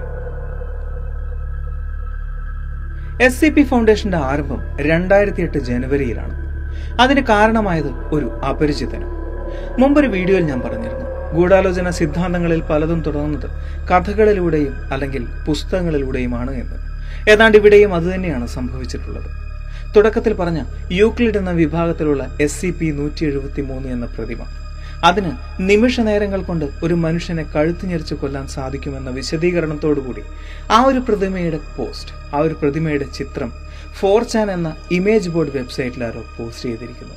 എസ് 3.20 3.40
സി 3.40 3.48
പി 3.50 3.62
ഫൗണ്ടേഷന്റെ 3.62 4.16
ആരംഭം 4.16 4.60
രണ്ടായിരത്തി 4.80 5.42
എട്ട് 5.42 5.58
ജനുവരിയിലാണ്. 5.58 6.34
അതിന് 7.00 7.22
കാരണമായത് 7.26 7.86
ഒരു 7.86 8.26
അപരിചിതനും. 8.50 9.10
മുമ്പൊരു 9.78 10.06
വീഡിയോയിൽ 10.06 10.44
ഞാൻ 10.44 10.60
പറഞ്ഞിരുന്നു. 10.60 11.34
ഗൂഢാലോചന 11.34 11.90
സിദ്ധാന്തങ്ങളിൽ 11.90 12.62
പലതും 12.62 13.02
തുടങ്ങുന്നത് 13.02 13.50
കഥകളിലൂടെയും 13.90 14.74
അല്ലെങ്കിൽ 14.92 15.26
പുസ്തകങ്ങളിലൂടെയുമാണ് 15.46 16.50
എന്ന്. 16.50 16.78
ഏതാണ്ട് 17.30 17.58
ഇവിടെയും 17.58 17.94
അതുതന്നെയാണ് 17.94 18.46
സംഭവിച്ചിട്ടുള്ളത്. 18.46 19.28
തുടക്കത്തിൽ 19.96 20.32
പറഞ്ഞ 20.34 20.62
യൂക്ലിഡ് 20.92 21.38
എന്ന 21.38 21.50
വിഭാഗത്തിലുള്ള 21.50 22.36
എസ് 22.40 22.60
സി 22.60 22.70
പി 22.80 22.90
നൂറ്റി 22.90 23.24
എഴുപത്തി 23.24 23.62
മൂന്ന് 23.62 23.88
എന്ന 23.88 24.06
പ്രതിമ. 24.06 24.38
അതിന് 25.04 25.30
നിമിഷ 25.60 26.00
നേരങ്ങൾ 26.00 26.42
കൊണ്ട് 26.42 26.66
ഒരു 26.82 26.94
മനുഷ്യനെ 26.94 27.42
കഴുത്തു 27.42 27.86
ഞെരിച്ച് 27.86 28.14
കൊല്ലാൻ 28.14 28.46
സാധിക്കുമെന്ന 28.46 29.10
വിശദീകരണത്തോടുകൂടി 29.10 30.22
ആ 30.70 30.82
ഒരു 30.82 30.98
പ്രതിമയുടെ 30.98 31.58
പോസ്റ്റ് 31.76 32.36
ആ 32.36 32.38
ഒരു 32.38 32.54
പ്രതിമയുടെ 32.54 33.04
ചിത്രം 33.14 33.52
ഫോർ 33.94 34.22
ചാൻ 34.22 34.50
എന്ന 34.50 34.76
ഇമേജ് 34.92 35.28
ബോർഡ് 35.28 35.50
വെബ്സൈറ്റിൽ 35.54 36.04
ആരോ 36.04 36.22
പോസ്റ്റ് 36.38 36.62
ചെയ്തിരിക്കുന്നു. 36.62 37.14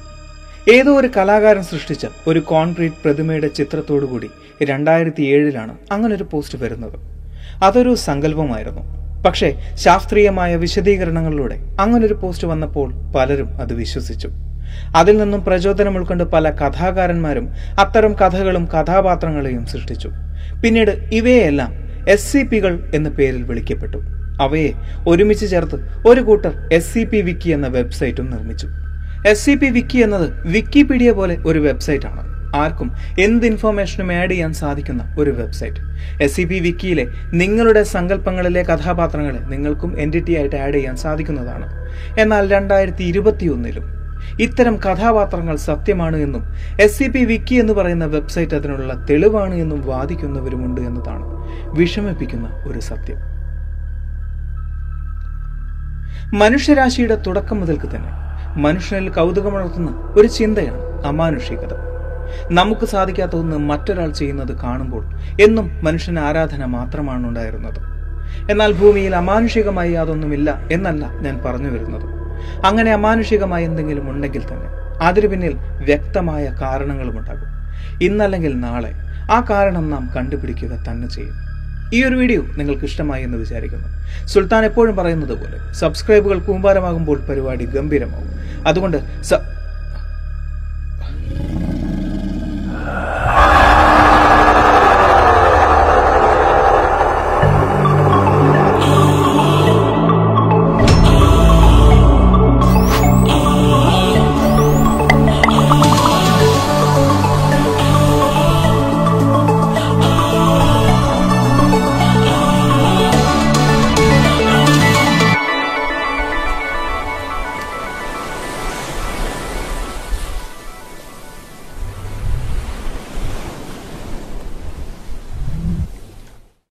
ഏതോ 0.71 0.99
ഒരു 0.99 1.09
കലാകാരൻ 1.17 1.63
സൃഷ്ടിച്ച 1.63 2.07
ഒരു 2.27 2.39
കോൺക്രീറ്റ് 2.39 2.95
പ്രതിമയുടെ 3.03 3.47
ചിത്രത്തോടുകൂടി 3.47 4.29
രണ്ടായിരത്തി 4.63 5.21
ഏഴിലാണ് 5.21 5.77
അങ്ങനൊരു 5.91 6.23
പോസ്റ്റ് 6.23 6.63
വരുന്നത്. 6.63 6.99
അതൊരു 7.63 7.95
സങ്കല്പമായിരുന്നു. 7.95 8.81
പക്ഷേ 9.23 9.71
ശാസ്ത്രീയമായ 9.75 10.55
വിശദീകരണങ്ങളിലൂടെ 10.55 11.75
അങ്ങനൊരു 11.79 12.13
പോസ്റ്റ് 12.13 12.47
വന്നപ്പോൾ 12.47 12.93
പലരും 13.15 13.61
അത് 13.61 13.73
വിശ്വസിച്ചു. 13.73 14.29
അതിൽ 14.95 15.17
നിന്നും 15.17 15.45
പ്രചോദനം 15.45 15.97
ഉൾക്കൊണ്ട് 15.97 16.23
പല 16.23 16.49
കഥാകാരന്മാരും 16.49 17.49
അത്തരം 17.79 18.13
കഥകളും 18.13 18.65
കഥാപാത്രങ്ങളെയും 18.65 19.65
സൃഷ്ടിച്ചു. 19.65 20.09
പിന്നീട് 20.63 20.91
ഇവയെല്ലാം 21.11 21.73
എസ് 22.07 22.33
സി 22.33 22.43
പികൾ 22.43 22.91
എന്ന 22.93 23.09
പേരിൽ 23.09 23.43
വിളിക്കപ്പെട്ടു. 23.43 24.01
അവയെ 24.41 24.71
ഒരുമിച്ച് 25.07 25.49
ചേർത്ത് 25.49 26.07
ഒരു 26.07 26.21
കൂട്ടർ 26.21 26.53
എസ് 26.71 26.93
സി 26.93 27.03
പി 27.03 27.21
വിക്കി 27.21 27.49
എന്ന 27.49 27.67
വെബ്സൈറ്റും 27.67 28.29
നിർമ്മിച്ചു. 28.29 28.67
എസ് 29.27 29.45
സി 29.45 29.55
പി 29.55 29.65
വിക്കി 29.65 29.97
എന്നത് 29.97 30.33
വിക്കിപീഡിയ 30.45 31.11
പോലെ 31.11 31.37
ഒരു 31.45 31.59
വെബ്സൈറ്റ് 31.59 32.05
ആണ് 32.05 32.33
ആർക്കും 32.55 32.91
എന്ത് 33.19 33.45
ഇൻഫോർമേഷനും 33.45 34.13
ആഡ് 34.13 34.31
ചെയ്യാൻ 34.31 34.53
സാധിക്കുന്ന 34.53 35.15
ഒരു 35.17 35.31
വെബ്സൈറ്റ്. 35.31 35.77
എസ് 36.23 36.35
സി 36.35 36.43
പി 36.43 36.59
വിക്കിയിലെ 36.59 37.05
നിങ്ങളുടെ 37.33 37.83
സങ്കല്പങ്ങളിലെ 37.83 38.63
കഥാപാത്രങ്ങളെ 38.63 39.39
നിങ്ങൾക്കും 39.39 39.99
എന്റിറ്റി 39.99 40.35
ആയിട്ട് 40.35 40.55
ആഡ് 40.55 40.73
ചെയ്യാൻ 40.73 40.95
സാധിക്കുന്നതാണ്. 40.95 41.67
എന്നാൽ 42.19 42.51
രണ്ടായിരത്തി 42.51 43.03
ഇരുപത്തിയൊന്നിലും 43.03 44.02
ഇത്തരം 44.39 44.77
കഥാപാത്രങ്ങൾ 44.77 45.55
സത്യമാണ് 45.55 46.17
എന്നും 46.17 46.43
എസ് 46.79 46.99
സി 46.99 47.07
പി 47.07 47.25
വിക്കി 47.25 47.55
എന്ന് 47.55 47.73
പറയുന്ന 47.73 48.05
വെബ്സൈറ്റ് 48.05 48.55
അതിനുള്ള 48.55 49.05
തെളിവാണ് 49.09 49.55
എന്നും 49.55 49.81
വാദിക്കുന്നവരുമുണ്ട് 49.81 50.81
എന്നതാണ് 50.81 51.25
വിഷമിപ്പിക്കുന്ന 51.79 52.47
ഒരു 52.67 52.79
സത്യം. 52.79 53.17
മനുഷ്യരാശിയുടെ 56.35 57.15
തുടക്കം 57.27 57.59
മുതൽക്ക് 57.59 57.87
തന്നെ 57.95 58.11
മനുഷ്യനിൽ 58.59 59.09
കൗതുകമുണർത്തുന്ന 59.09 60.13
ഒരു 60.19 60.27
ചിന്തയാണ് 60.27 61.05
അമാനുഷികത. 61.05 61.73
നമുക്ക് 62.51 62.85
സാധിക്കാത്ത 62.85 63.35
ഒന്ന് 63.35 63.57
മറ്റൊരാൾ 63.57 64.11
ചെയ്യുന്നത് 64.11 64.57
കാണുമ്പോൾ 64.63 65.03
എന്നും 65.41 65.79
മനുഷ്യന് 65.83 66.19
ആരാധന 66.19 66.65
മാത്രമാണ് 66.65 67.27
ഉണ്ടായിരുന്നത്. 67.27 67.79
എന്നാൽ 68.51 68.71
ഭൂമിയിൽ 68.71 69.15
അമാനുഷികമായി 69.15 69.93
അതൊന്നുമില്ല 69.93 70.67
എന്നല്ല 70.71 71.05
ഞാൻ 71.05 71.41
പറഞ്ഞു 71.45 71.69
വരുന്നത്. 71.69 72.22
അങ്ങനെ 72.65 72.91
അമാനുഷികമായ 72.91 73.63
എന്തെങ്കിലും 73.63 74.09
ഉണ്ടെങ്കിൽ 74.09 74.41
തന്നെ 74.41 74.69
അതിനു 75.03 75.27
പിന്നിൽ 75.27 75.53
വ്യക്തമായ 75.85 76.55
കാരണങ്ങളും 76.61 77.19
ഉണ്ടാകും. 77.19 77.49
ഇന്നല്ലെങ്കിൽ 78.01 78.59
നാളെ 78.59 78.93
ആ 79.31 79.45
കാരണം 79.49 79.89
നാം 79.89 80.09
കണ്ടുപിടിക്കുക 80.15 80.69
തന്നെ 80.69 81.07
ചെയ്യും. 81.07 81.33
ഈ 81.93 82.03
ഒരു 82.03 82.15
വീഡിയോ 82.15 82.41
നിങ്ങൾക്ക് 82.57 82.83
ഇഷ്ടമായി 82.83 83.23
എന്ന് 83.23 83.37
വിചാരിക്കുന്നു. 83.37 83.87
സുൽത്താൻ 84.25 84.65
എപ്പോഴും 84.65 84.95
പറയുന്നത് 84.95 85.37
പോലെ 85.37 85.73
സബ്സ്ക്രൈബുകൾ 85.73 86.39
കൂമ്പാരമാകുമ്പോൾ 86.39 87.19
പരിപാടി 87.29 87.65
ഗംഭീരമാകും. 87.65 88.31
അതുകൊണ്ട് 88.67 88.97